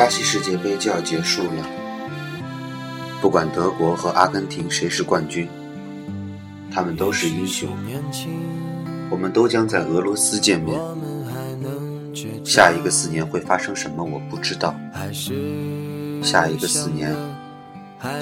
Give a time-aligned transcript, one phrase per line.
[0.00, 1.66] 巴西世界杯就要结束了，
[3.20, 5.46] 不管德国和阿根廷谁是冠军，
[6.72, 7.68] 他们都是英雄。
[9.10, 10.80] 我们都将在俄罗斯见面。
[12.42, 14.74] 下一个四年会发生什么，我不知道。
[16.22, 17.14] 下一个四年，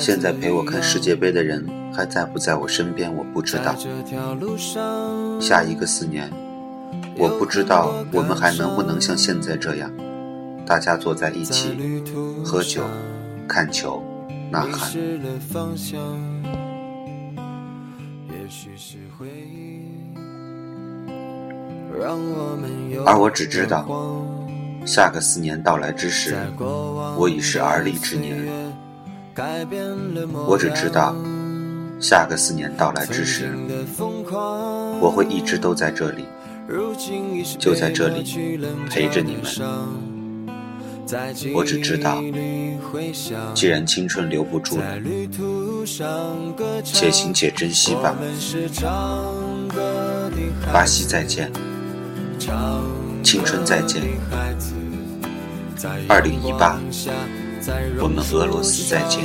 [0.00, 1.64] 现在陪我看世界杯的人
[1.94, 3.72] 还在不在我身边，我不知道。
[5.40, 6.28] 下一个四年，
[7.16, 9.88] 我不知道我们还能不能像现在这样。
[10.68, 11.74] 大家坐在一起，
[12.44, 12.82] 喝酒、
[13.48, 14.02] 看球、
[14.52, 14.92] 呐喊。
[23.06, 23.86] 而我只知道，
[24.84, 26.36] 下个四年到来之时，
[27.16, 28.36] 我已是而立之年。
[30.46, 31.16] 我只知道，
[31.98, 33.50] 下个四年到来之时，
[35.00, 36.26] 我会一直都在这里，
[37.58, 38.22] 就在这里
[38.90, 40.07] 陪着你们。
[41.54, 42.22] 我只知道，
[43.54, 44.84] 既然青春留不住了，
[46.84, 48.14] 且行且珍惜吧。
[50.72, 51.50] 巴西再见，
[53.22, 54.02] 青春再见。
[56.08, 56.78] 二零一八，
[58.00, 59.24] 我们俄罗斯再见。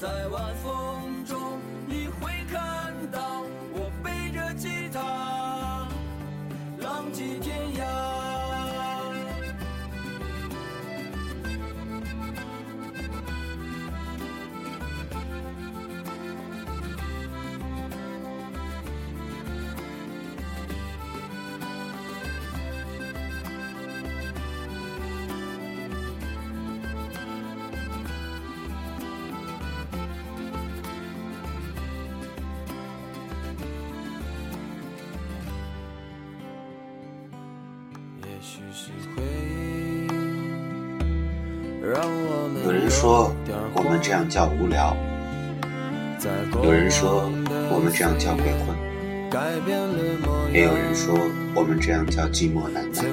[0.00, 1.39] 在晚风中，
[42.64, 43.34] 有人说
[43.74, 44.96] 我们这样叫无聊，
[46.62, 47.30] 有人说
[47.70, 48.76] 我们这样叫鬼混，
[50.52, 51.18] 也有人说
[51.54, 53.04] 我们这样叫寂寞难耐。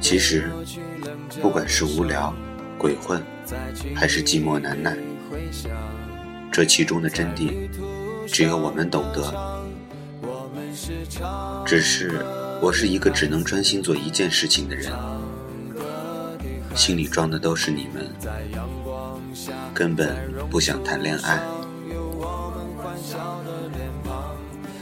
[0.00, 0.50] 其实，
[1.40, 2.34] 不管是无聊、
[2.76, 3.22] 鬼混，
[3.94, 4.96] 还是寂寞难耐，
[6.50, 7.68] 这其中的真谛，
[8.26, 9.57] 只有我们懂得。
[11.64, 12.24] 只是
[12.60, 14.92] 我是一个只能专心做一件事情的人，
[16.74, 18.10] 心里装的都是你们，
[19.74, 20.16] 根本
[20.50, 21.40] 不想谈恋爱。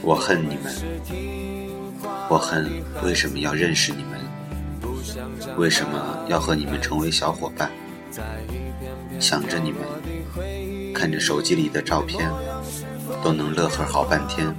[0.01, 0.73] 我恨你们，
[2.29, 2.69] 我恨
[3.03, 4.19] 为什么要认识你们，
[5.57, 7.69] 为什么要和你们成为小伙伴？
[9.19, 9.81] 想着你们，
[10.93, 12.31] 看着手机里的照片，
[13.23, 14.55] 都能乐呵好半天。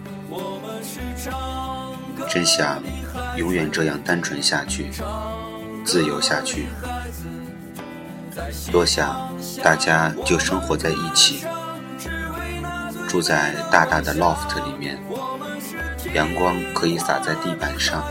[2.28, 2.83] 真想
[3.37, 4.91] 永远这样单纯下去，
[5.84, 6.66] 自由下去。
[8.71, 11.44] 多想大家就生活在一起，
[13.09, 14.99] 住在大大的 loft 里面，
[16.15, 18.05] 阳光可以洒在地板上，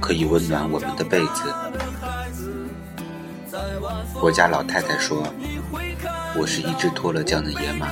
[0.00, 1.54] 可以温暖我们的被子。
[4.20, 5.22] 我家老太太说，
[6.34, 7.88] 我是一只脱了缰的野马。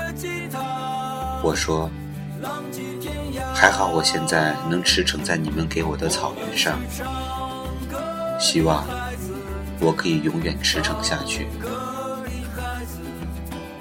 [1.43, 1.91] 我说。
[3.61, 6.81] 还好，我现在能驰骋在你们给我的草原上。
[8.41, 8.87] 希望
[9.79, 11.47] 我可以永远驰骋下去。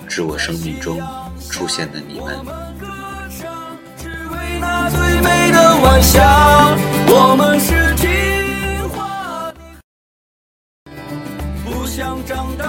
[0.06, 1.02] 致我生命中
[1.50, 2.38] 出现的你们。
[11.64, 12.69] 不想长大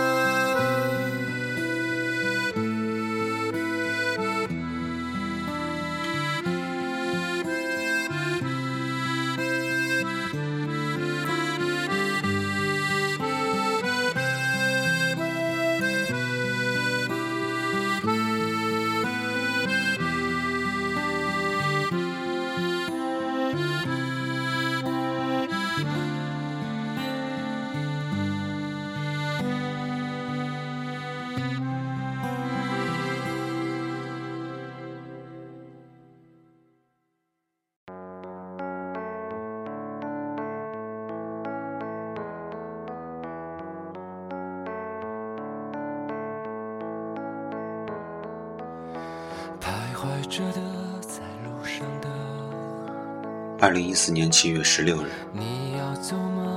[53.59, 55.09] 二零一四年七月十六日，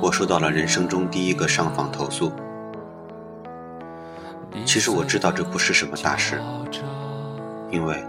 [0.00, 2.30] 我收到了人生中第一个上访投诉。
[4.64, 6.40] 其实我知道这不是什么大事，
[7.68, 8.00] 因为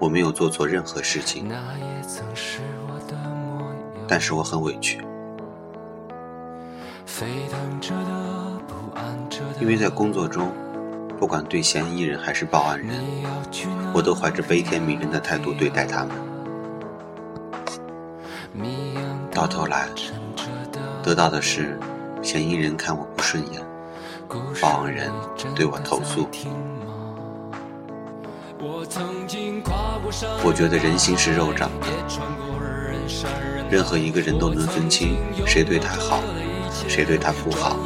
[0.00, 1.46] 我没有做错任何事情，
[4.08, 5.04] 但是我很委屈，
[9.60, 10.50] 因为在工作中，
[11.18, 12.90] 不管对嫌疑人还是报案人，
[13.92, 16.10] 我都怀着悲天悯人的态度对待他们。
[19.30, 19.86] 到头来，
[21.02, 21.78] 得到的是
[22.22, 23.62] 嫌疑人看我不顺眼，
[24.62, 25.12] 报案人
[25.54, 26.26] 对我投诉。
[30.42, 31.86] 我觉得人心是肉长的，
[33.70, 35.16] 任何一个人都能分清
[35.46, 36.22] 谁对他好，
[36.88, 37.76] 谁对他不好。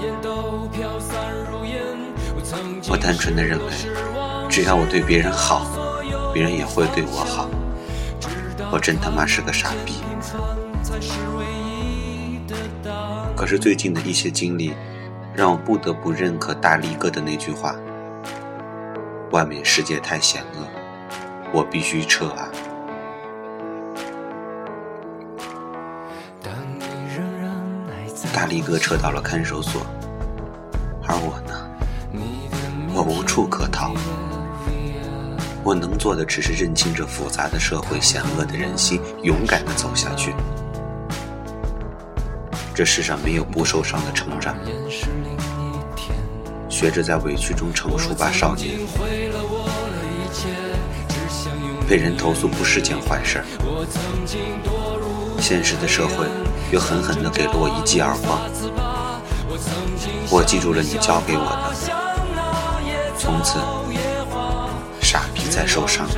[2.90, 3.66] 我单纯的认为，
[4.48, 5.64] 只要我对别人好，
[6.34, 7.48] 别人也会对我好。
[8.72, 9.94] 我真他妈是个傻逼。
[13.36, 14.74] 可是最近的一些经历，
[15.32, 17.76] 让我不得不认可大力哥的那句话
[19.30, 20.66] ：“外面世界太险恶，
[21.52, 22.50] 我必须撤啊！”
[28.34, 29.86] 大力哥撤到了看守所，
[31.06, 31.39] 而我
[33.40, 33.94] 处可逃。
[35.64, 40.34] 我能做的只是认清这复杂的社会、险恶的人心，勇敢的走下去。
[42.74, 44.54] 这世上没有不受伤的成长，
[46.68, 48.78] 学着在委屈中成熟吧，少年。
[51.88, 53.42] 被人投诉不是件坏事，
[55.40, 56.26] 现实的社会
[56.70, 58.38] 又狠狠地给了我一记耳光。
[60.30, 61.44] 我记住了你教给我
[61.88, 61.99] 的，
[63.22, 63.58] 从此
[65.02, 66.08] 傻逼在受伤。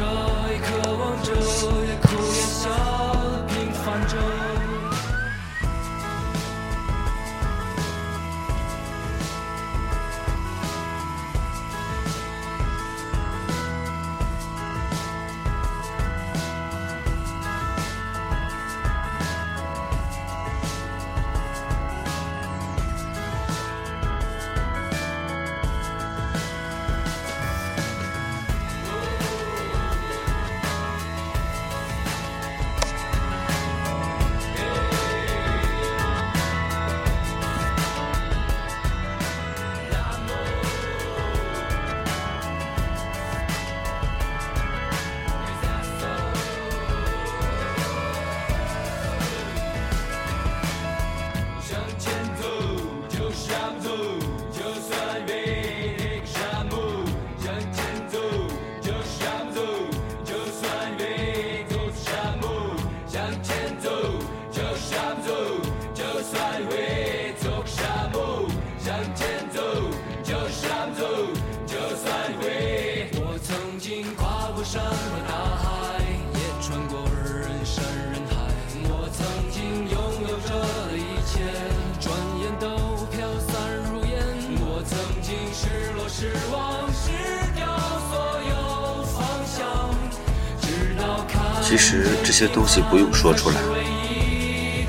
[91.72, 93.56] 其实这些东西不用说出来，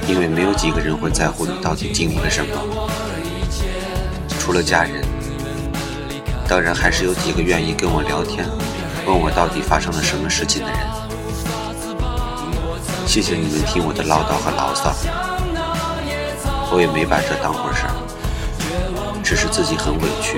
[0.06, 2.52] 因为没有几个人会在乎你到底经历了什么。
[4.38, 5.02] 除了家人，
[6.46, 8.46] 当然还是有几个愿意跟我聊天，
[9.06, 10.78] 问我到底发生了什么事情的人。
[13.08, 14.94] 谢谢你们听我的唠叨和牢骚，
[16.70, 17.96] 我也没把这当回事儿，
[19.24, 20.38] 只是自己很委屈，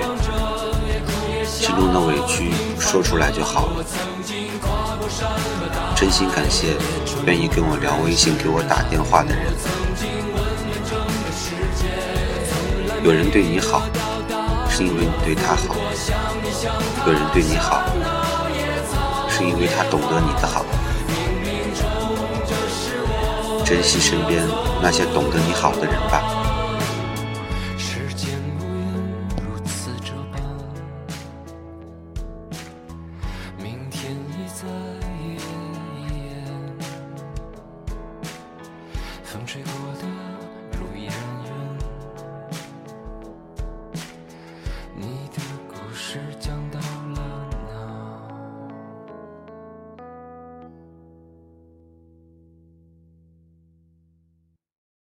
[1.44, 3.84] 心中的委屈说出来就好了。
[5.94, 6.76] 真心感谢
[7.24, 9.46] 愿意跟我聊微信、给我打电话的人。
[13.02, 13.82] 有人对你好，
[14.68, 15.74] 是因为你对他好；
[17.06, 17.82] 有人对你好，
[19.28, 20.66] 是因为他懂得你的好。
[23.64, 24.44] 珍惜身边
[24.82, 26.35] 那些懂得你好的人吧。
[39.26, 40.15] 风吹过的